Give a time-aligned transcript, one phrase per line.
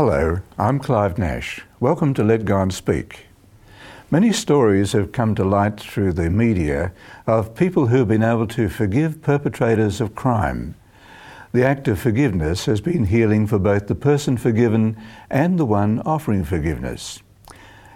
[0.00, 1.62] Hello, I'm Clive Nash.
[1.80, 3.26] Welcome to Let God Speak.
[4.12, 6.92] Many stories have come to light through the media
[7.26, 10.76] of people who have been able to forgive perpetrators of crime.
[11.50, 14.96] The act of forgiveness has been healing for both the person forgiven
[15.30, 17.20] and the one offering forgiveness.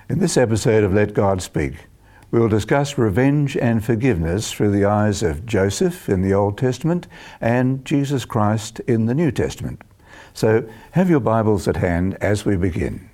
[0.09, 1.87] In this episode of Let God Speak,
[2.32, 7.07] we will discuss revenge and forgiveness through the eyes of Joseph in the Old Testament
[7.41, 9.82] and Jesus Christ in the New Testament.
[10.35, 13.09] So have your Bibles at hand as we begin.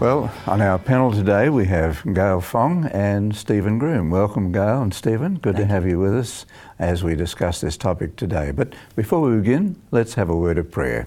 [0.00, 4.10] Well, on our panel today we have Gail Fong and Stephen Groom.
[4.10, 5.36] Welcome, Gail and Stephen.
[5.36, 5.92] Good Thank to have you.
[5.92, 6.46] you with us
[6.80, 8.50] as we discuss this topic today.
[8.50, 11.06] But before we begin, let's have a word of prayer.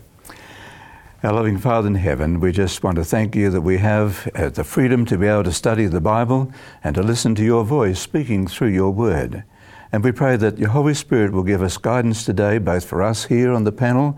[1.21, 4.49] Our loving Father in heaven, we just want to thank you that we have uh,
[4.49, 7.99] the freedom to be able to study the Bible and to listen to your voice
[7.99, 9.43] speaking through your word.
[9.91, 13.25] And we pray that your Holy Spirit will give us guidance today, both for us
[13.25, 14.17] here on the panel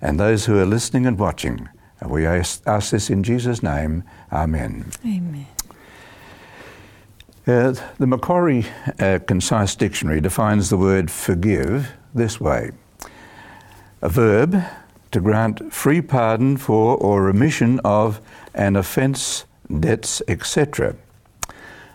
[0.00, 1.70] and those who are listening and watching.
[2.00, 4.04] And we ask, ask this in Jesus' name.
[4.32, 4.90] Amen.
[5.04, 5.46] Amen.
[7.46, 8.66] Uh, the Macquarie
[8.98, 12.70] uh, Concise Dictionary defines the word forgive this way
[14.02, 14.62] a verb
[15.10, 18.20] to grant free pardon for or remission of
[18.54, 19.44] an offence,
[19.80, 20.94] debts, etc.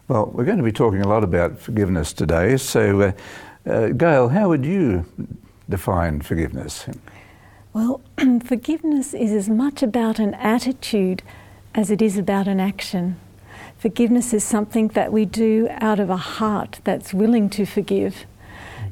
[0.07, 2.57] Well, we're going to be talking a lot about forgiveness today.
[2.57, 3.11] So, uh,
[3.69, 5.05] uh Gail, how would you
[5.69, 6.87] define forgiveness?
[7.75, 7.99] Well,
[8.45, 11.21] forgiveness is as much about an attitude
[11.73, 13.19] as it is about an action.
[13.77, 18.25] Forgiveness is something that we do out of a heart that's willing to forgive.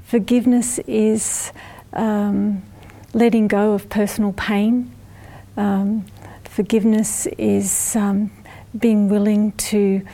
[0.03, 1.53] Forgiveness is
[1.93, 2.61] um,
[3.13, 4.91] letting go of personal pain.
[5.55, 6.03] Um,
[6.43, 8.31] forgiveness is um,
[8.77, 10.05] being willing to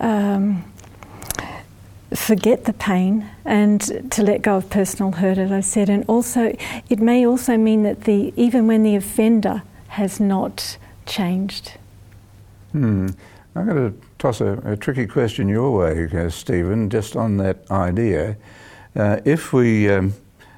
[0.00, 0.70] um,
[2.14, 3.80] forget the pain and
[4.10, 5.88] to let go of personal hurt, as I said.
[5.88, 6.56] And also,
[6.88, 11.72] it may also mean that the even when the offender has not changed.
[12.72, 13.08] Hmm.
[13.54, 17.68] I'm going to toss a, a tricky question your way, uh, Stephen, just on that
[17.70, 18.36] idea.
[18.94, 20.14] Uh, if we um,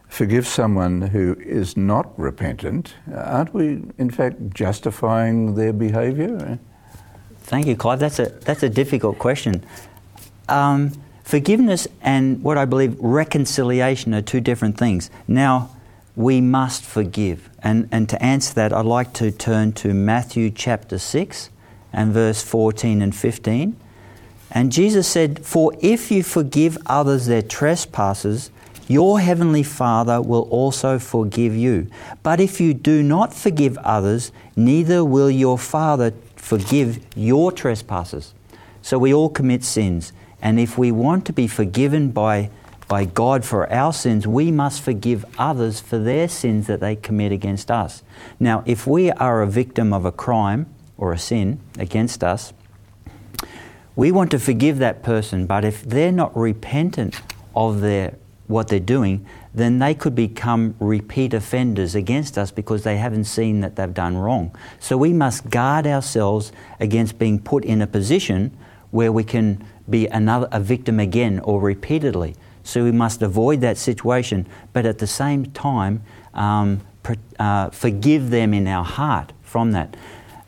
[0.08, 6.58] forgive someone who is not repentant, aren't we, in fact, justifying their behaviour?
[7.38, 8.00] Thank you, Clive.
[8.00, 9.64] That's a that's a difficult question.
[10.48, 10.92] Um,
[11.30, 15.12] Forgiveness and what I believe reconciliation are two different things.
[15.28, 15.70] Now,
[16.16, 17.48] we must forgive.
[17.62, 21.50] And, and to answer that, I'd like to turn to Matthew chapter 6
[21.92, 23.76] and verse 14 and 15.
[24.50, 28.50] And Jesus said, For if you forgive others their trespasses,
[28.88, 31.88] your heavenly Father will also forgive you.
[32.24, 38.34] But if you do not forgive others, neither will your Father forgive your trespasses.
[38.82, 40.12] So we all commit sins.
[40.42, 42.50] And if we want to be forgiven by,
[42.88, 47.32] by God for our sins, we must forgive others for their sins that they commit
[47.32, 48.02] against us.
[48.38, 52.52] Now, if we are a victim of a crime or a sin against us,
[53.96, 57.20] we want to forgive that person, but if they're not repentant
[57.54, 58.14] of their
[58.50, 59.24] what they're doing,
[59.54, 64.16] then they could become repeat offenders against us because they haven't seen that they've done
[64.16, 64.54] wrong.
[64.80, 68.56] So we must guard ourselves against being put in a position
[68.90, 72.36] where we can be another a victim again or repeatedly.
[72.62, 76.02] So we must avoid that situation, but at the same time,
[76.34, 76.80] um,
[77.38, 79.96] uh, forgive them in our heart from that.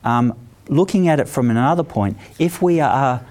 [0.04, 0.38] Um,
[0.68, 3.24] looking at it from another point, if we are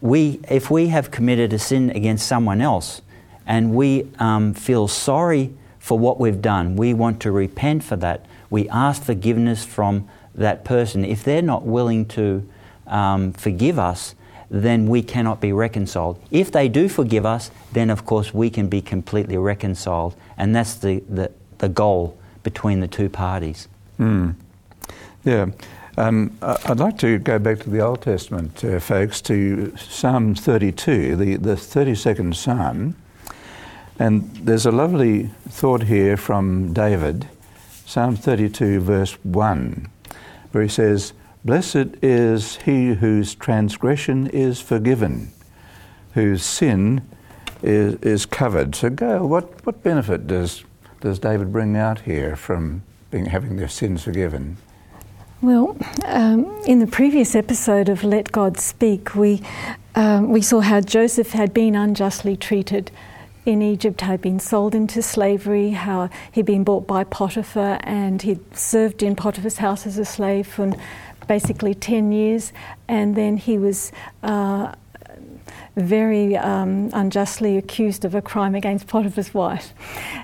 [0.00, 3.00] we if we have committed a sin against someone else,
[3.46, 8.26] and we um, feel sorry for what we've done, we want to repent for that.
[8.50, 11.04] We ask forgiveness from that person.
[11.04, 12.48] If they're not willing to
[12.86, 14.14] um, forgive us,
[14.62, 16.20] then we cannot be reconciled.
[16.30, 20.14] If they do forgive us, then of course we can be completely reconciled.
[20.36, 23.66] And that's the, the, the goal between the two parties.
[23.98, 24.36] Mm.
[25.24, 25.46] Yeah.
[25.96, 31.16] Um, I'd like to go back to the Old Testament, uh, folks, to Psalm 32,
[31.16, 32.96] the, the 32nd Psalm.
[33.98, 37.28] And there's a lovely thought here from David,
[37.86, 39.88] Psalm 32, verse 1,
[40.52, 41.12] where he says,
[41.44, 45.30] Blessed is he whose transgression is forgiven,
[46.14, 47.02] whose sin
[47.62, 48.74] is, is covered.
[48.74, 50.64] So, Gail, what, what benefit does,
[51.00, 54.56] does David bring out here from being, having their sins forgiven?
[55.42, 55.76] Well,
[56.06, 59.42] um, in the previous episode of Let God Speak, we,
[59.94, 62.90] um, we saw how Joseph had been unjustly treated
[63.44, 68.56] in Egypt, had been sold into slavery, how he'd been bought by Potiphar and he'd
[68.56, 70.72] served in Potiphar's house as a slave for
[71.24, 72.52] basically 10 years,
[72.88, 73.92] and then he was.
[74.22, 74.74] Uh,
[75.76, 79.74] very um, unjustly accused of a crime against Potiphar's wife,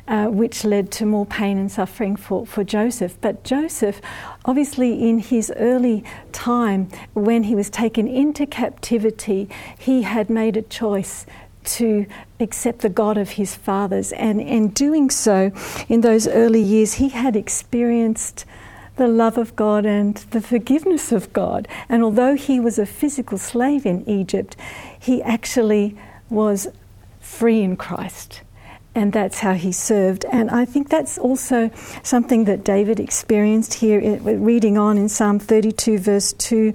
[0.07, 3.17] uh, which led to more pain and suffering for, for Joseph.
[3.21, 4.01] But Joseph,
[4.45, 10.63] obviously, in his early time, when he was taken into captivity, he had made a
[10.63, 11.27] choice
[11.63, 12.07] to
[12.39, 14.13] accept the God of his fathers.
[14.13, 15.53] And in doing so,
[15.89, 18.45] in those early years, he had experienced
[19.01, 21.67] the love of God and the forgiveness of God.
[21.89, 24.57] And although he was a physical slave in Egypt,
[25.01, 25.97] he actually
[26.29, 26.69] was
[27.19, 28.43] free in Christ.
[28.95, 30.27] And that's how he served.
[30.31, 31.71] And I think that's also
[32.03, 36.75] something that David experienced here, reading on in Psalm 32, verse 2.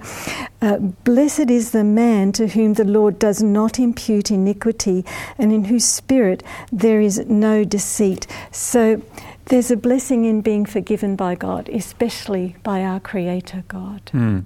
[0.60, 5.04] Uh, Blessed is the man to whom the Lord does not impute iniquity,
[5.38, 8.26] and in whose spirit there is no deceit.
[8.50, 9.00] So
[9.46, 14.02] there's a blessing in being forgiven by God, especially by our Creator God.
[14.12, 14.44] Mm.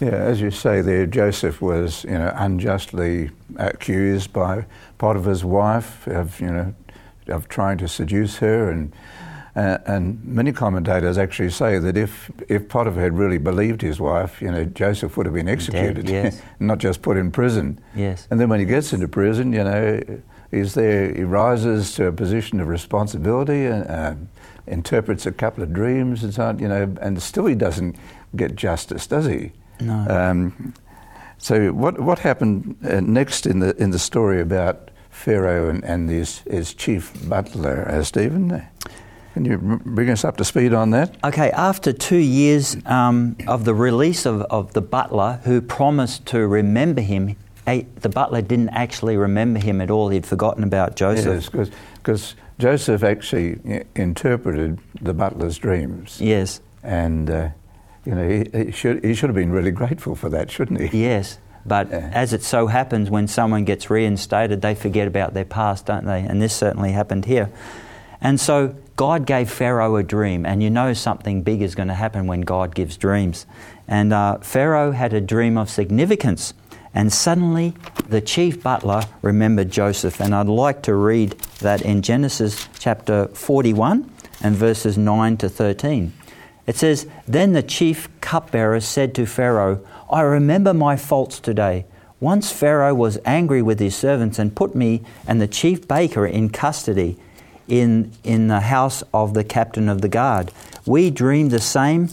[0.00, 4.66] Yeah, as you say there, Joseph was, you know, unjustly accused by
[4.98, 6.74] Potiphar's wife of, you know,
[7.28, 8.92] of trying to seduce her, and
[9.54, 14.42] uh, and many commentators actually say that if if Potiphar had really believed his wife,
[14.42, 16.42] you know, Joseph would have been executed, Dead, yes.
[16.58, 17.78] not just put in prison.
[17.94, 18.26] Yes.
[18.30, 20.00] And then when he gets into prison, you know,
[20.52, 24.14] he's there, he rises to a position of responsibility and uh,
[24.68, 27.96] interprets a couple of dreams and so on, you know, and still he doesn't
[28.36, 29.50] get justice, does he?
[29.80, 30.06] No.
[30.08, 30.74] Um,
[31.38, 36.08] so what what happened uh, next in the in the story about Pharaoh and, and
[36.08, 38.62] his, his chief butler, uh, Stephen?
[39.34, 41.16] Can you bring us up to speed on that?
[41.24, 46.46] Okay, after two years um, of the release of, of the butler who promised to
[46.46, 50.08] remember him, the butler didn't actually remember him at all.
[50.08, 51.50] He'd forgotten about Joseph.
[51.54, 56.20] Yes, because Joseph actually interpreted the butler's dreams.
[56.20, 56.60] Yes.
[56.82, 57.48] And uh,
[58.04, 61.02] you know, he, he, should, he should have been really grateful for that, shouldn't he?
[61.02, 61.38] Yes.
[61.64, 62.10] But yeah.
[62.12, 66.20] as it so happens, when someone gets reinstated, they forget about their past, don't they?
[66.20, 67.50] And this certainly happened here.
[68.20, 71.94] And so God gave Pharaoh a dream, and you know something big is going to
[71.94, 73.46] happen when God gives dreams.
[73.88, 76.54] And uh, Pharaoh had a dream of significance,
[76.94, 77.74] and suddenly
[78.08, 80.20] the chief butler remembered Joseph.
[80.20, 84.10] And I'd like to read that in Genesis chapter 41
[84.42, 86.12] and verses 9 to 13.
[86.66, 91.86] It says, Then the chief cupbearer said to Pharaoh, I remember my faults today.
[92.20, 96.50] Once Pharaoh was angry with his servants and put me and the chief baker in
[96.50, 97.18] custody
[97.66, 100.52] in, in the house of the captain of the guard.
[100.86, 102.10] We dreamed the same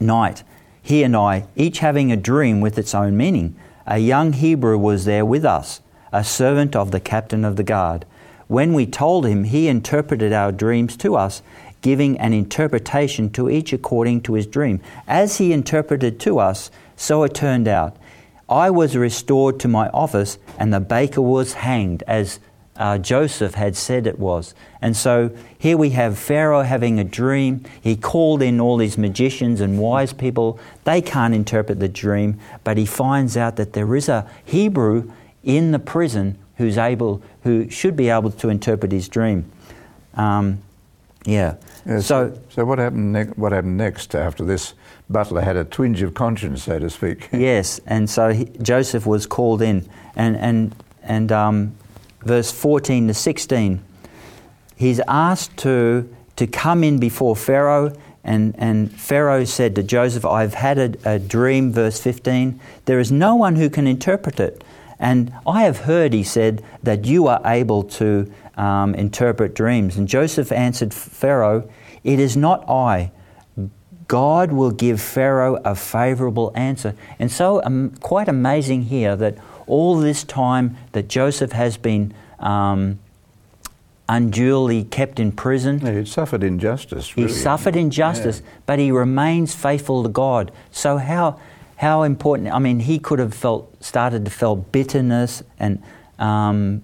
[0.00, 0.42] night,
[0.82, 3.54] he and I, each having a dream with its own meaning.
[3.86, 5.80] A young Hebrew was there with us,
[6.12, 8.04] a servant of the captain of the guard.
[8.48, 11.42] When we told him, he interpreted our dreams to us
[11.82, 14.80] giving an interpretation to each according to his dream.
[15.06, 17.96] As he interpreted to us, so it turned out.
[18.48, 22.38] I was restored to my office, and the baker was hanged, as
[22.82, 24.56] uh, Joseph had said it was.
[24.80, 27.64] And so here we have Pharaoh having a dream.
[27.80, 30.58] He called in all these magicians and wise people.
[30.82, 35.12] They can't interpret the dream, but he finds out that there is a Hebrew
[35.44, 39.48] in the prison who's able, who should be able to interpret his dream.
[40.14, 40.60] Um,
[41.24, 41.54] yeah.
[41.86, 43.12] yeah so, so, what happened?
[43.12, 44.74] Ne- what happened next after this?
[45.08, 47.28] Butler had a twinge of conscience, so to speak.
[47.32, 51.76] yes, and so he, Joseph was called in, and and and um,
[52.24, 53.80] verse fourteen to sixteen,
[54.76, 57.92] he's asked to to come in before Pharaoh,
[58.24, 63.10] and and Pharaoh said to Joseph, "I've had a, a dream." Verse fifteen, there is
[63.10, 64.64] no one who can interpret it,
[65.02, 69.96] and I have heard, he said, that you are able to um, interpret dreams.
[69.96, 71.68] And Joseph answered Pharaoh,
[72.04, 73.10] It is not I.
[74.06, 76.94] God will give Pharaoh a favorable answer.
[77.18, 82.98] And so, um, quite amazing here that all this time that Joseph has been um,
[84.08, 85.80] unduly kept in prison.
[85.80, 87.16] Yeah, he suffered injustice.
[87.16, 87.28] Really.
[87.28, 88.50] He suffered injustice, yeah.
[88.66, 90.52] but he remains faithful to God.
[90.70, 91.40] So, how,
[91.76, 95.82] how important, I mean, he could have felt, started to feel bitterness and
[96.18, 96.82] um,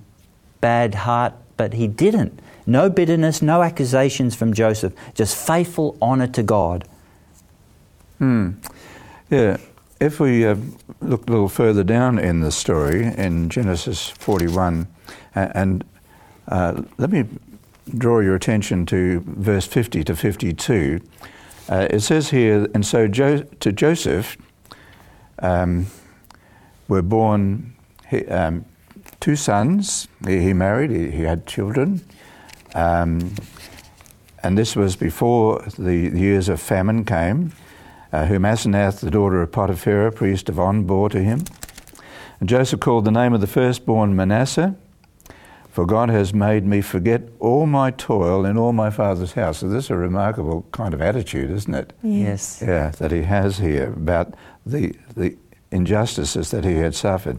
[0.60, 2.40] bad heart but he didn't.
[2.66, 6.88] No bitterness, no accusations from Joseph, just faithful honour to God.
[8.16, 8.52] Hmm.
[9.28, 9.58] Yeah.
[10.00, 10.54] If we uh,
[11.00, 14.86] look a little further down in the story, in Genesis 41,
[15.34, 15.84] uh, and
[16.46, 17.24] uh, let me
[17.96, 21.00] draw your attention to verse 50 to 52.
[21.68, 24.36] Uh, it says here, and so jo- to Joseph
[25.40, 25.86] um,
[26.86, 27.74] were born
[28.08, 28.64] he, um,
[29.18, 30.06] two sons.
[30.24, 32.02] He, he married, he, he, had children.
[32.72, 33.34] Um,
[34.44, 37.52] and this was before the, the years of famine came,
[38.12, 41.44] uh, whom Asenath, the daughter of Potiphera, priest of On, bore to him.
[42.40, 44.76] And Joseph called the name of the firstborn Manasseh,
[45.70, 49.58] for God has made me forget all my toil in all my father's house.
[49.58, 51.92] So this is a remarkable kind of attitude, isn't it?
[52.02, 52.62] Yes.
[52.66, 54.34] Yeah, that he has here about
[54.64, 55.36] the, the
[55.70, 57.38] injustices that he had suffered.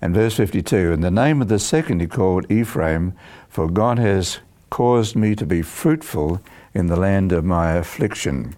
[0.00, 3.14] And verse 52 And the name of the second he called Ephraim,
[3.48, 4.38] for God has
[4.70, 6.40] caused me to be fruitful
[6.74, 8.54] in the land of my affliction.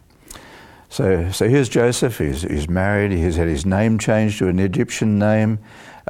[0.88, 2.18] So, so here's Joseph.
[2.18, 3.12] He's, he's married.
[3.12, 5.59] He's had his name changed to an Egyptian name.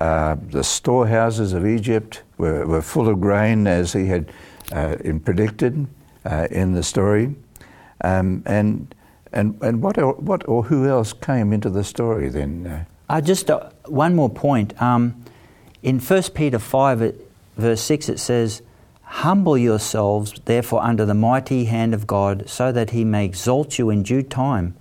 [0.01, 4.31] Uh, the storehouses of Egypt were, were full of grain, as he had
[4.71, 5.89] uh, predicted
[6.25, 7.35] uh, in the story.
[8.03, 8.95] Um, and
[9.33, 12.87] and and what what or who else came into the story then?
[13.09, 14.81] Uh, just uh, one more point.
[14.81, 15.25] Um,
[15.83, 17.15] in 1 Peter 5,
[17.57, 18.63] verse 6, it says,
[19.11, 23.89] Humble yourselves, therefore, under the mighty hand of God, so that he may exalt you
[23.89, 24.77] in due time.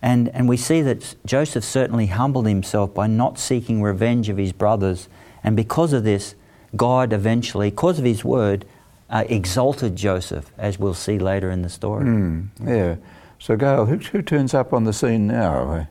[0.00, 4.52] And, and we see that Joseph certainly humbled himself by not seeking revenge of his
[4.52, 5.08] brothers.
[5.42, 6.34] And because of this,
[6.76, 8.64] God eventually, because of his word,
[9.10, 12.04] uh, exalted Joseph, as we'll see later in the story.
[12.04, 12.96] Mm, yeah.
[13.38, 15.84] So, Gail, who, who turns up on the scene now uh,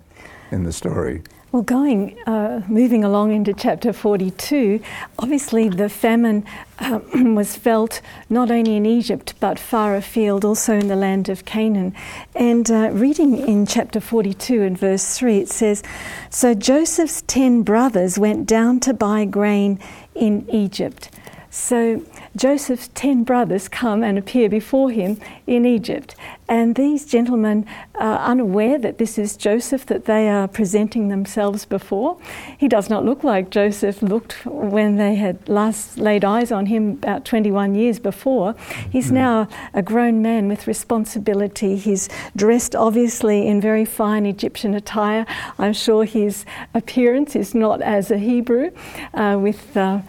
[0.51, 1.21] in the story?
[1.53, 4.81] Well, going, uh, moving along into chapter 42,
[5.19, 6.45] obviously the famine
[6.79, 11.45] uh, was felt not only in Egypt but far afield, also in the land of
[11.45, 11.93] Canaan.
[12.33, 15.83] And uh, reading in chapter 42 and verse 3, it says
[16.31, 19.79] So Joseph's ten brothers went down to buy grain
[20.15, 21.11] in Egypt.
[21.51, 22.03] So
[22.35, 26.15] Joseph's ten brothers come and appear before him in Egypt.
[26.47, 32.17] And these gentlemen are unaware that this is Joseph that they are presenting themselves before.
[32.57, 36.91] He does not look like Joseph looked when they had last laid eyes on him
[36.91, 38.55] about 21 years before.
[38.91, 39.15] He's mm-hmm.
[39.15, 41.77] now a grown man with responsibility.
[41.77, 45.25] He's dressed obviously in very fine Egyptian attire.
[45.57, 48.71] I'm sure his appearance is not as a Hebrew
[49.13, 49.77] uh, with.
[49.77, 50.01] Uh,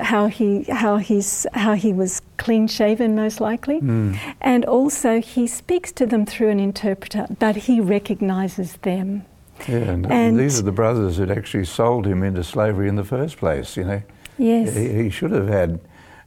[0.00, 4.18] how he how he's how he was clean shaven most likely, mm.
[4.40, 9.24] and also he speaks to them through an interpreter, but he recognizes them.
[9.66, 13.04] Yeah, and, and these are the brothers that actually sold him into slavery in the
[13.04, 13.76] first place.
[13.76, 14.02] You know,
[14.38, 15.80] yes, he, he should have had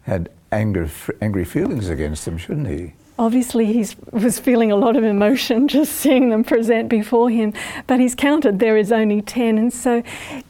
[0.04, 0.90] had anger,
[1.22, 2.94] angry feelings against them, shouldn't he?
[3.22, 7.54] Obviously, he was feeling a lot of emotion just seeing them present before him,
[7.86, 9.60] but he's counted there is only 10.
[9.60, 10.02] And so,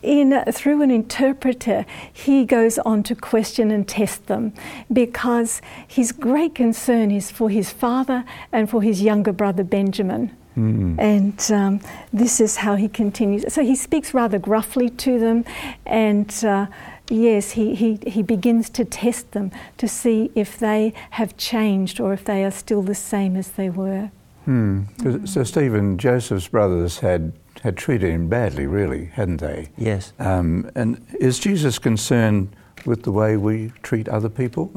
[0.01, 4.54] in, through an interpreter, he goes on to question and test them
[4.92, 8.24] because his great concern is for his father
[8.54, 10.34] and for his younger brother Benjamin.
[10.56, 10.98] Mm.
[10.98, 11.82] And um,
[12.13, 13.54] this is how he continues.
[13.54, 15.44] So he speaks rather gruffly to them
[15.86, 16.68] and uh,
[17.12, 22.13] yes, he, he, he begins to test them to see if they have changed or
[22.13, 24.12] if they are still the same as they were.
[24.46, 24.84] Hmm.
[25.25, 29.70] So, Stephen, Joseph's brothers had, had treated him badly, really, hadn't they?
[29.77, 30.13] Yes.
[30.18, 34.72] Um, and is Jesus concerned with the way we treat other people?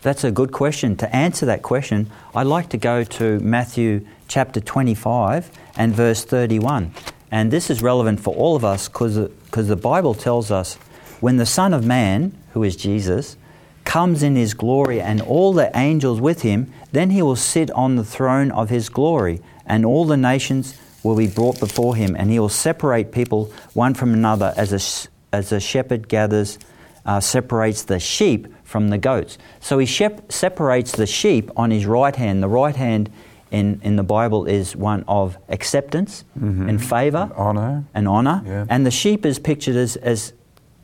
[0.00, 0.96] That's a good question.
[0.96, 6.94] To answer that question, I'd like to go to Matthew chapter 25 and verse 31.
[7.30, 10.78] And this is relevant for all of us because the Bible tells us
[11.22, 13.36] when the Son of Man, who is Jesus,
[13.84, 17.94] comes in his glory and all the angels with him, then he will sit on
[17.94, 22.28] the throne of his glory, and all the nations will be brought before him, and
[22.28, 26.58] he will separate people one from another as a, as a shepherd gathers,
[27.06, 29.38] uh, separates the sheep from the goats.
[29.60, 32.42] So he shep- separates the sheep on his right hand.
[32.42, 33.10] The right hand
[33.52, 36.68] in, in the Bible is one of acceptance mm-hmm.
[36.68, 38.42] and favour, honour, and honour.
[38.44, 38.66] Yeah.
[38.68, 40.32] And the sheep is pictured as, as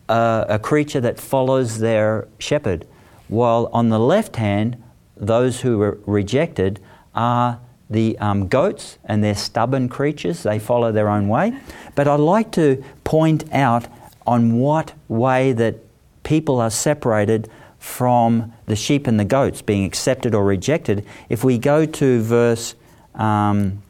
[0.08, 2.86] a creature that follows their shepherd,
[3.28, 4.82] while on the left hand,
[5.16, 6.80] those who are rejected
[7.14, 7.60] are
[7.90, 11.58] the um, goats and they're stubborn creatures, they follow their own way.
[11.94, 13.86] But I'd like to point out
[14.26, 15.76] on what way that
[16.22, 21.06] people are separated from the sheep and the goats, being accepted or rejected.
[21.28, 22.74] If we go to verse
[23.14, 23.82] um,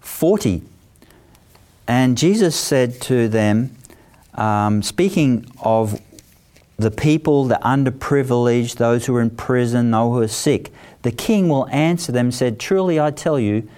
[0.00, 0.62] 40,
[1.88, 3.74] and Jesus said to them,
[4.34, 6.00] um, speaking of
[6.76, 10.72] the people, the underprivileged, those who are in prison, those who are sick,
[11.02, 13.68] the king will answer them, said, Truly I tell you,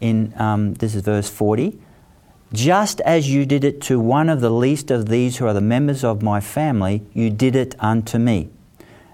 [0.00, 1.78] in um, this is verse 40,
[2.52, 5.60] just as you did it to one of the least of these who are the
[5.60, 8.48] members of my family, you did it unto me.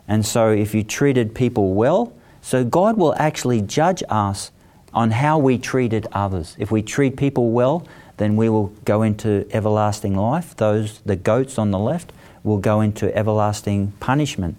[0.07, 4.51] And so if you treated people well, so God will actually judge us
[4.93, 6.57] on how we treated others.
[6.59, 7.87] If we treat people well,
[8.21, 10.55] then we will go into everlasting life.
[10.55, 12.13] Those, the goats on the left,
[12.45, 14.59] will go into everlasting punishment.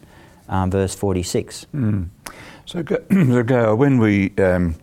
[0.50, 1.68] Um, verse 46.
[1.74, 2.08] Mm.
[2.66, 4.76] So, so Gail, when we um,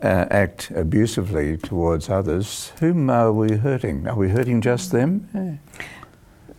[0.00, 4.06] uh, act abusively towards others, whom are we hurting?
[4.06, 5.28] Are we hurting just them?
[5.34, 5.84] Yeah.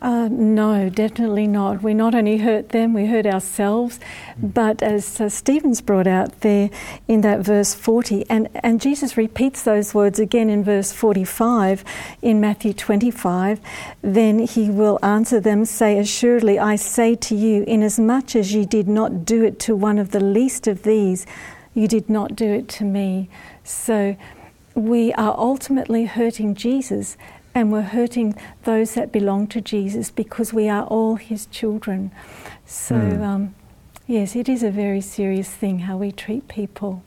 [0.03, 1.81] Uh, no, definitely not.
[1.81, 4.01] We not only hurt them, we hurt ourselves.
[4.38, 6.69] But as uh, Stephen's brought out there
[7.07, 11.86] in that verse 40, and, and Jesus repeats those words again in verse 45
[12.22, 13.62] in Matthew 25,
[14.01, 18.89] then he will answer them, say, Assuredly, I say to you, inasmuch as you did
[18.89, 21.25] not do it to one of the least of these,
[21.74, 23.29] you did not do it to me.
[23.63, 24.17] So
[24.75, 27.15] we are ultimately hurting Jesus
[27.55, 32.12] and we're hurting those that belong to Jesus because we are all his children.
[32.65, 33.22] So, mm.
[33.22, 33.55] um,
[34.07, 37.03] yes, it is a very serious thing how we treat people.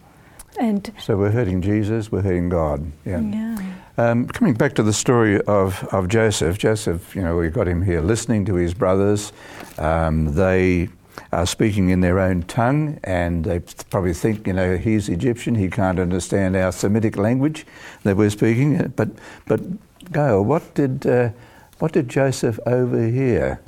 [0.59, 2.91] And so we're hurting Jesus, we're hurting God.
[3.05, 3.21] Yeah.
[3.21, 3.75] yeah.
[3.99, 7.83] Um, coming back to the story of, of Joseph, Joseph, you know, we've got him
[7.83, 9.33] here listening to his brothers.
[9.79, 10.89] Um, they
[11.33, 13.61] are speaking in their own tongue, and they
[13.91, 17.67] probably think, you know, he's Egyptian, he can't understand our Semitic language
[18.03, 18.93] that we're speaking.
[18.97, 19.11] But,
[19.47, 19.61] but
[20.13, 21.31] Gail, what did, uh,
[21.79, 23.61] what did Joseph overhear?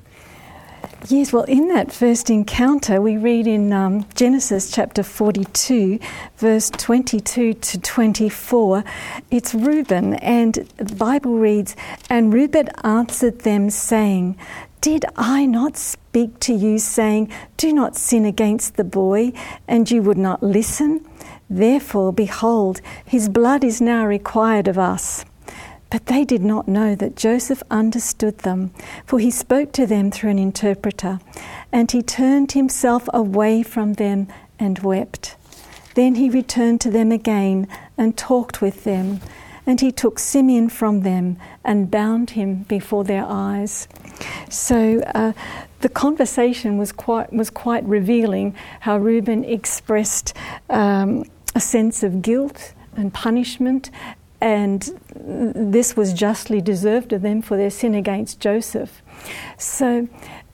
[1.08, 5.98] Yes, well, in that first encounter, we read in um, Genesis chapter 42,
[6.36, 8.84] verse 22 to 24,
[9.30, 11.76] it's Reuben, and the Bible reads,
[12.10, 14.36] And Reuben answered them, saying,
[14.80, 19.32] Did I not speak to you, saying, Do not sin against the boy,
[19.68, 21.06] and you would not listen?
[21.48, 25.24] Therefore, behold, his blood is now required of us.
[25.90, 28.72] But they did not know that Joseph understood them,
[29.06, 31.18] for he spoke to them through an interpreter.
[31.72, 34.28] And he turned himself away from them
[34.58, 35.36] and wept.
[35.94, 37.66] Then he returned to them again
[37.96, 39.20] and talked with them.
[39.66, 43.88] And he took Simeon from them and bound him before their eyes.
[44.48, 45.32] So uh,
[45.80, 50.34] the conversation was quite, was quite revealing how Reuben expressed
[50.70, 53.90] um, a sense of guilt and punishment
[54.40, 59.02] and this was justly deserved of them for their sin against Joseph.
[59.56, 60.08] So,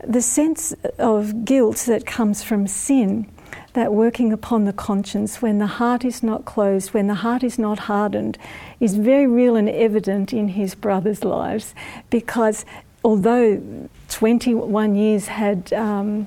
[0.07, 3.27] the sense of guilt that comes from sin,
[3.75, 7.59] that working upon the conscience when the heart is not closed, when the heart is
[7.59, 8.39] not hardened,
[8.81, 11.75] is very real and evident in his brothers' lives
[12.11, 12.65] because
[13.05, 16.27] although 21 years had, um,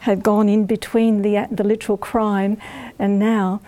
[0.00, 2.58] had gone in between the, the literal crime
[2.98, 3.60] and now,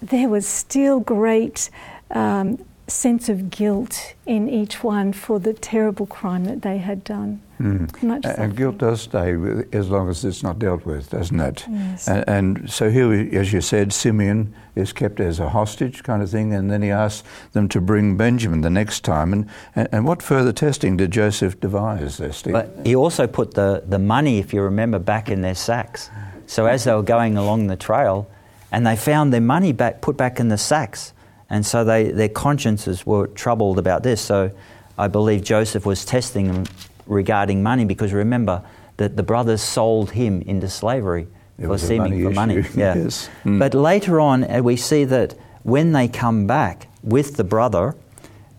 [0.00, 1.70] there was still great
[2.10, 2.58] um,
[2.90, 7.40] sense of guilt in each one for the terrible crime that they had done.
[7.60, 8.24] Mm.
[8.24, 11.66] and guilt does stay with, as long as it's not dealt with, doesn't it?
[11.68, 12.08] Yes.
[12.08, 16.30] And, and, so here, as you said, Simeon is kept as a hostage kind of
[16.30, 19.34] thing, and then he asks them to bring Benjamin the next time.
[19.34, 22.54] And, and, and what further testing did Joseph devise there, Steve?
[22.54, 26.10] But he also put the, the money, if you remember, back in their sacks.
[26.46, 28.26] So as they were going along the trail,
[28.72, 31.12] and they found their money back put back in the sacks
[31.50, 34.20] and so they, their consciences were troubled about this.
[34.20, 34.52] So
[34.96, 36.64] I believe Joseph was testing them
[37.06, 38.62] regarding money because remember
[38.98, 41.26] that the brothers sold him into slavery
[41.58, 42.64] it for seeming for money.
[42.74, 42.94] Yeah.
[42.94, 43.28] yes.
[43.44, 43.58] Mm.
[43.58, 45.34] But later on, uh, we see that
[45.64, 47.96] when they come back with the brother,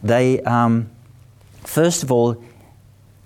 [0.04, 0.90] they, um,
[1.64, 2.44] first of all,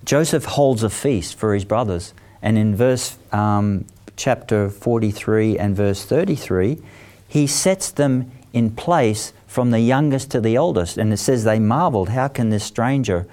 [0.04, 2.14] Joseph holds a feast for his brothers.
[2.40, 6.78] And in verse um, chapter 43 and verse 33,
[7.26, 10.98] he sets them in place from the youngest to the oldest.
[10.98, 13.26] And it says they marveled, how can this stranger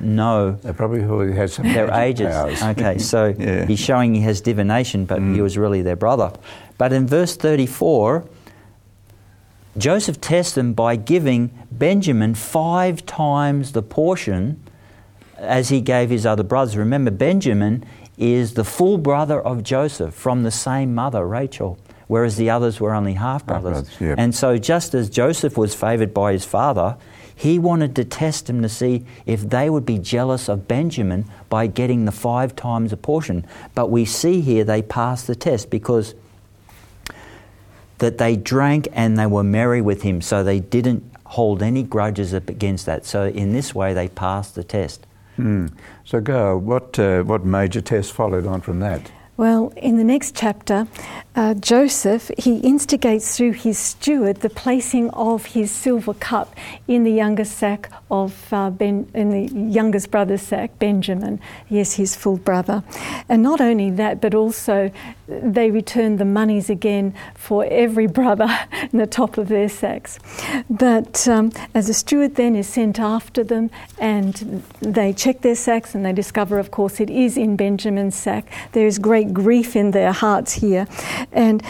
[0.00, 0.52] know?
[0.52, 2.34] They probably had some their ages.
[2.34, 2.62] Powers.
[2.62, 3.66] Okay, so yeah.
[3.66, 5.34] he's showing he has divination, but mm.
[5.34, 6.32] he was really their brother.
[6.78, 8.26] But in verse 34,
[9.76, 14.58] Joseph tests them by giving Benjamin five times the portion
[15.36, 16.78] as he gave his other brothers.
[16.78, 17.84] Remember, Benjamin
[18.16, 22.94] is the full brother of Joseph from the same mother, Rachel whereas the others were
[22.94, 23.88] only half brothers.
[24.00, 24.18] Yep.
[24.18, 26.96] And so, just as Joseph was favoured by his father,
[27.34, 31.66] he wanted to test him to see if they would be jealous of Benjamin by
[31.66, 33.46] getting the five times a portion.
[33.74, 36.14] But we see here they passed the test because
[37.98, 42.32] that they drank and they were merry with him, so they didn't hold any grudges
[42.32, 43.04] against that.
[43.04, 45.06] So in this way, they passed the test.
[45.38, 45.72] Mm.
[46.04, 46.56] So, go.
[46.56, 49.10] What uh, what major test followed on from that?
[49.36, 50.88] Well, in the next chapter,
[51.34, 56.54] uh, Joseph he instigates through his steward the placing of his silver cup
[56.88, 61.38] in the youngest sack of uh, ben, in the youngest brother's sack, Benjamin.
[61.68, 62.82] Yes, his full brother,
[63.28, 64.90] and not only that, but also
[65.28, 68.48] they return the monies again for every brother
[68.92, 70.18] in the top of their sacks.
[70.70, 75.94] But um, as a steward then is sent after them, and they check their sacks,
[75.94, 78.50] and they discover, of course, it is in Benjamin's sack.
[78.72, 80.86] There is great grief in their hearts here.
[81.32, 81.62] And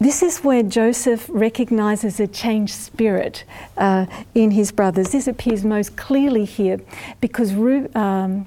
[0.00, 3.44] this is where Joseph recognizes a changed spirit
[3.76, 5.10] uh, in his brothers.
[5.10, 6.80] This appears most clearly here
[7.20, 7.52] because
[7.94, 8.46] um,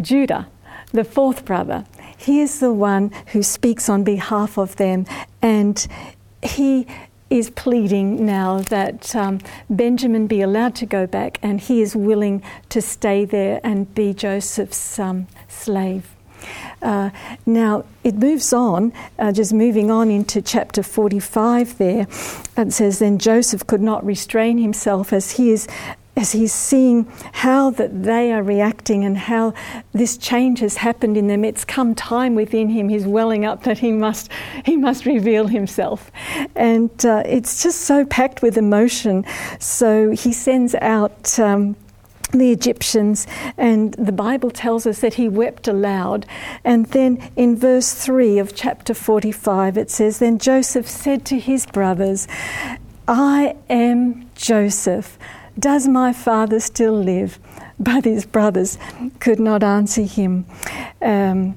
[0.00, 0.48] Judah,
[0.92, 1.84] the fourth brother,
[2.16, 5.06] he is the one who speaks on behalf of them,
[5.42, 5.86] and
[6.42, 6.86] he
[7.28, 12.42] is pleading now that um, Benjamin be allowed to go back, and he is willing
[12.68, 16.15] to stay there and be Joseph's um, slave.
[16.82, 17.10] Uh,
[17.44, 22.06] now it moves on, uh, just moving on into chapter 45 there.
[22.56, 25.66] and says, Then Joseph could not restrain himself as he is.
[26.18, 29.52] As he's seeing how that they are reacting and how
[29.92, 32.88] this change has happened in them, it's come time within him.
[32.88, 34.30] He's welling up that he must
[34.64, 36.10] he must reveal himself,
[36.54, 39.26] and uh, it's just so packed with emotion.
[39.60, 41.38] So he sends out.
[41.38, 41.76] Um,
[42.32, 46.26] the Egyptians, and the Bible tells us that he wept aloud.
[46.64, 51.66] And then in verse 3 of chapter 45, it says, Then Joseph said to his
[51.66, 52.26] brothers,
[53.08, 55.18] I am Joseph.
[55.58, 57.38] Does my father still live?
[57.78, 58.78] But his brothers
[59.20, 60.46] could not answer him.
[61.00, 61.56] Um,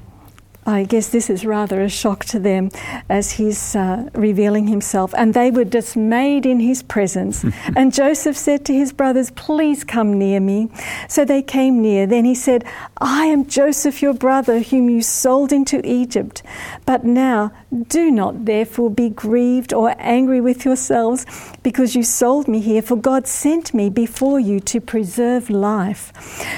[0.69, 2.69] I guess this is rather a shock to them
[3.10, 5.15] as he's uh, revealing himself.
[5.17, 7.43] And they were dismayed in his presence.
[7.75, 10.69] and Joseph said to his brothers, Please come near me.
[11.08, 12.05] So they came near.
[12.05, 12.63] Then he said,
[13.01, 16.43] I am Joseph, your brother, whom you sold into Egypt.
[16.86, 17.51] But now
[17.88, 21.25] do not therefore be grieved or angry with yourselves
[21.63, 26.13] because you sold me here, for God sent me before you to preserve life.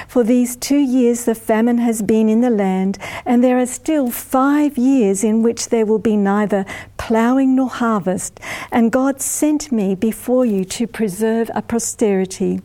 [0.08, 4.00] For these two years the famine has been in the land, and there are still
[4.09, 6.65] five years in which there will be neither
[6.97, 8.39] ploughing nor harvest.
[8.71, 12.61] And God sent me before you to preserve a posterity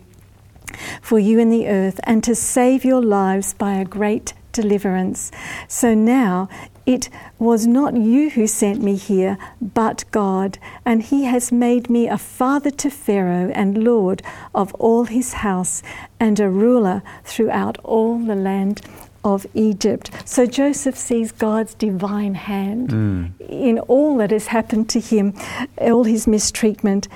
[1.03, 5.31] for you in the earth and to save your lives by a great deliverance.
[5.69, 6.49] So now
[6.87, 12.09] it was not you who sent me here, but God, and He has made me
[12.09, 14.23] a father to Pharaoh and Lord
[14.55, 15.83] of all his house,
[16.21, 18.83] and a ruler throughout all the land
[19.27, 20.11] of Egypt.
[20.25, 23.33] So Joseph sees God's divine hand mm.
[23.41, 25.35] in all that has happened to him,
[25.79, 27.09] all his mistreatment,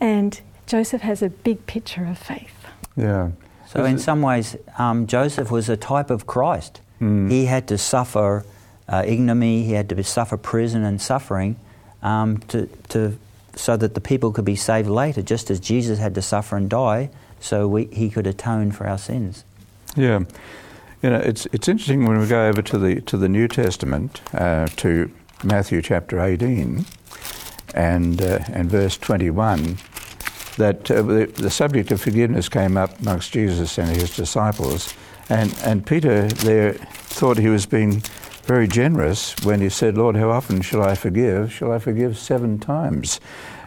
[0.00, 2.54] and Joseph has a big picture of faith.
[2.96, 3.32] Yeah.
[3.66, 6.80] So, in some ways, um, Joseph was a type of Christ.
[7.00, 7.30] Mm.
[7.30, 8.44] He had to suffer
[8.88, 11.56] uh, ignominy, he had to suffer prison and suffering
[12.00, 13.18] um, to, to,
[13.56, 16.70] so that the people could be saved later, just as Jesus had to suffer and
[16.70, 19.44] die so we, he could atone for our sins.
[19.96, 20.20] Yeah.
[21.06, 24.20] You know, it's, it's interesting when we go over to the, to the New Testament,
[24.34, 25.08] uh, to
[25.44, 26.84] Matthew chapter 18
[27.74, 29.78] and, uh, and verse 21,
[30.56, 34.94] that uh, the, the subject of forgiveness came up amongst Jesus and his disciples.
[35.28, 38.02] And, and Peter there thought he was being
[38.42, 41.52] very generous when he said, Lord, how often shall I forgive?
[41.52, 43.20] Shall I forgive seven times?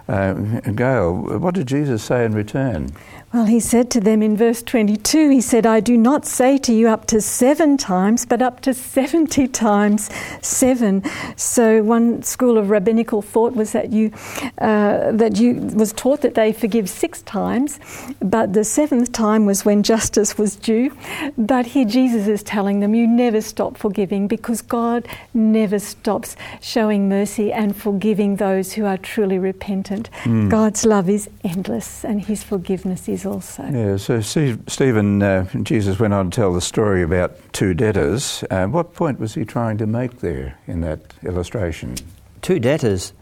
[0.09, 0.33] Uh,
[0.73, 2.91] Gail, what did Jesus say in return?
[3.31, 6.73] Well, he said to them in verse 22, he said, I do not say to
[6.73, 10.09] you up to seven times, but up to 70 times
[10.41, 11.03] seven.
[11.35, 14.11] So one school of rabbinical thought was that you,
[14.57, 17.79] uh, that you was taught that they forgive six times,
[18.19, 20.91] but the seventh time was when justice was due.
[21.37, 27.07] But here Jesus is telling them, you never stop forgiving because God never stops showing
[27.07, 30.09] mercy and forgiving those who are truly repentant.
[30.23, 30.49] Mm.
[30.49, 33.63] God's love is endless and his forgiveness is also.
[33.63, 38.43] Yeah, so Stephen, uh, Jesus went on to tell the story about two debtors.
[38.49, 41.95] Uh, what point was he trying to make there in that illustration?
[42.41, 43.13] Two debtors.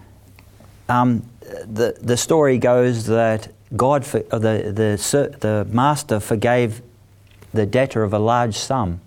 [0.90, 6.82] Um, the, the story goes that God, for, uh, the, the, the master forgave
[7.54, 9.02] the debtor of a large sum,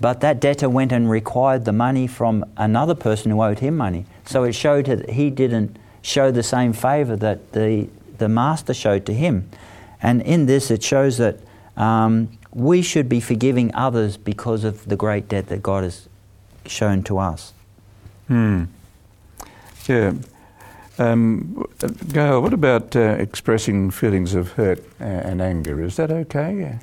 [0.00, 4.04] but that debtor went and required the money from another person who owed him money.
[4.26, 9.06] So it showed that he didn't show the same favour that the, the master showed
[9.06, 9.48] to him.
[10.02, 11.38] And in this, it shows that
[11.76, 16.08] um, we should be forgiving others because of the great debt that God has
[16.66, 17.52] shown to us.
[18.28, 18.64] Hmm.
[19.86, 20.14] Yeah.
[20.98, 21.66] Um,
[22.12, 25.82] Gail, what about uh, expressing feelings of hurt and anger?
[25.82, 26.78] Is that okay?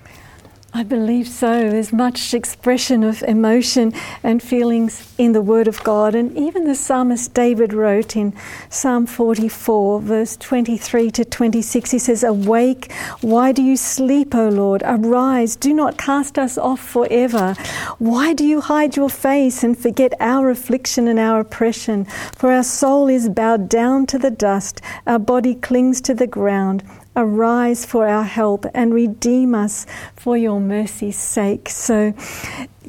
[0.72, 1.72] I believe so.
[1.72, 6.14] There's much expression of emotion and feelings in the Word of God.
[6.14, 8.36] And even the psalmist David wrote in
[8.70, 14.84] Psalm 44, verse 23 to 26, he says, Awake, why do you sleep, O Lord?
[14.86, 17.56] Arise, do not cast us off forever.
[17.98, 22.06] Why do you hide your face and forget our affliction and our oppression?
[22.36, 26.84] For our soul is bowed down to the dust, our body clings to the ground.
[27.20, 31.68] Arise for our help and redeem us for your mercy's sake.
[31.68, 32.14] So,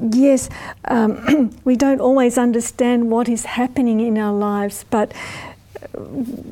[0.01, 0.49] yes,
[0.85, 5.13] um, we don't always understand what is happening in our lives, but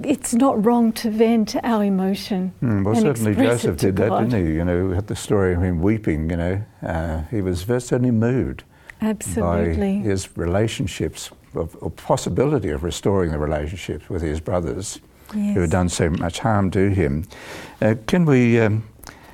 [0.02, 2.52] it's not wrong to vent our emotion.
[2.60, 4.30] Mm, well, and certainly Joseph did that, God.
[4.30, 4.54] didn't he?
[4.54, 6.62] You know, we had the story of him weeping, you know.
[6.82, 8.64] Uh, he was very certainly moved
[9.00, 9.98] Absolutely.
[9.98, 14.98] by his relationships, of, or possibility of restoring the relationships with his brothers
[15.32, 17.26] who had done so much harm to him.
[17.80, 18.88] Uh, can we um,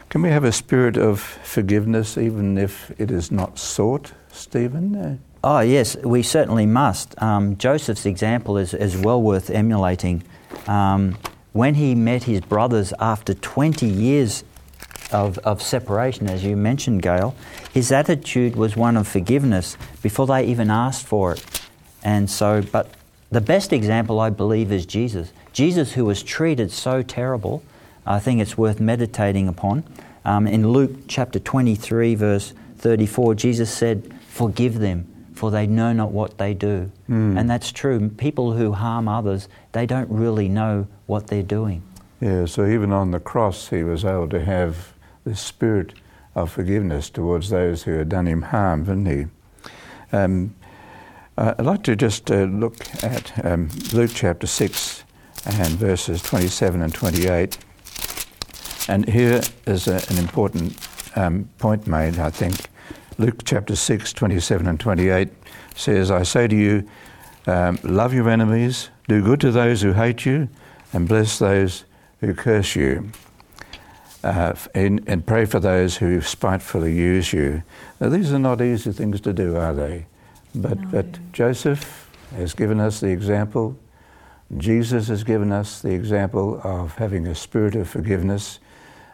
[0.08, 4.96] can we have a spirit of forgiveness even if it is not sought, Stephen?
[4.96, 7.20] Uh, Oh, yes, we certainly must.
[7.20, 10.22] Um, Joseph's example is, is well worth emulating.
[10.66, 11.18] Um,
[11.52, 14.42] when he met his brothers after 20 years
[15.12, 17.36] of, of separation, as you mentioned, Gail,
[17.74, 21.44] his attitude was one of forgiveness before they even asked for it.
[22.02, 22.88] And so, but
[23.34, 25.32] the best example, I believe, is Jesus.
[25.52, 27.64] Jesus, who was treated so terrible,
[28.06, 29.82] I think it's worth meditating upon.
[30.24, 36.12] Um, in Luke chapter 23, verse 34, Jesus said, Forgive them, for they know not
[36.12, 36.92] what they do.
[37.36, 38.08] And that's true.
[38.08, 41.82] People who harm others, they don't really know what they're doing.
[42.20, 44.92] yeah, so even on the cross, he was able to have
[45.24, 45.92] this spirit
[46.36, 49.26] of forgiveness towards those who had done him harm, didn't he?
[50.16, 50.54] Um,
[51.36, 55.04] uh, I'd like to just uh, look at um, Luke chapter 6
[55.46, 57.58] and verses 27 and 28.
[58.88, 60.76] And here is a, an important
[61.16, 62.54] um, point made, I think.
[63.18, 65.28] Luke chapter 6, 27 and 28
[65.74, 66.88] says, I say to you,
[67.46, 70.48] um, love your enemies, do good to those who hate you,
[70.92, 71.84] and bless those
[72.20, 73.10] who curse you.
[74.22, 77.62] Uh, and, and pray for those who spitefully use you.
[78.00, 80.06] Now, these are not easy things to do, are they?
[80.54, 80.88] But, No.
[80.90, 83.76] but Joseph has given us the example.
[84.56, 88.60] Jesus has given us the example of having a spirit of forgiveness.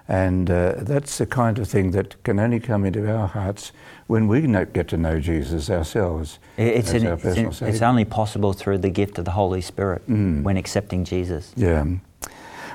[0.09, 3.71] And uh, that's the kind of thing that can only come into our hearts
[4.09, 6.41] when we know, get to know Jesus ourselves.
[6.57, 10.03] It's, an, our it's, an- it's only possible through the gift of the Holy Spirit
[10.09, 10.43] Mm.
[10.43, 11.53] when accepting Jesus.
[11.57, 11.85] Yeah.